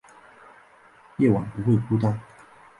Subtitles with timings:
[1.17, 2.19] 夜晚不会孤单